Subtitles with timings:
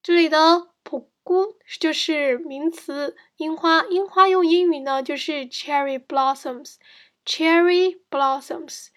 [0.02, 8.88] 这里的蘑菇就是名词，樱花，樱花用英语呢就是 cherry blossoms，cherry blossoms。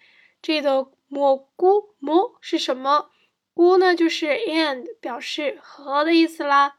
[0.42, 3.10] 这里的蘑菇，蘑是什么？
[3.54, 6.78] 菇呢就是 and，表示和的意思啦。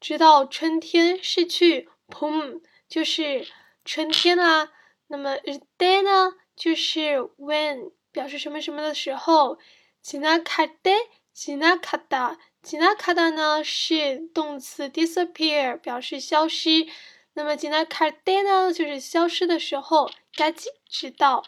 [0.00, 3.46] 直到春天逝去，pom 就是
[3.84, 4.72] 春天啦。
[5.08, 5.36] 那么
[5.78, 9.58] day 呢，就是 when 表示什么什么的时候。
[10.02, 10.94] 지나갈 때，
[11.34, 16.86] 지나가 다， 지나가다呢是动词 disappear 表示消失。
[17.32, 20.08] 那么지나갈 때呢就是消失的时候。
[20.34, 21.42] 까지知道。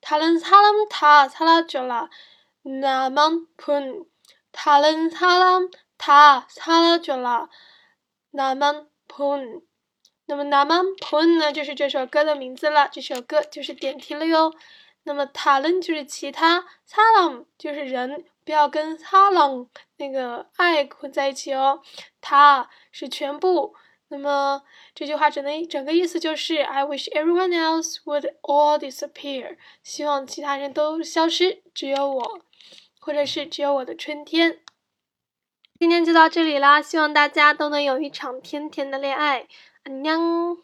[0.00, 2.08] 다른사람다사라져 라，
[2.64, 4.06] 나만푼
[4.52, 7.48] 他人他人他他了就了，
[8.30, 9.62] 那么폰
[10.26, 14.52] 那么那么폰呢就是这首歌的名字了，这首歌就是点题了哟。
[15.04, 19.68] 那么他人就是其他，사람就是人，不要跟사람
[19.98, 21.80] 那个爱混在一起哦。
[22.20, 23.76] 他是全部，
[24.08, 24.62] 那么
[24.96, 32.40] 这句话整的整个意思就是 I wish everyone else would all disappear，希望其他人都消失，只有我。
[33.01, 34.59] 或者是只有我的春天。
[35.77, 39.47] 今天就到这里啦，希望大家都能有一场甜甜的恋爱。
[39.83, 40.59] 安 녕。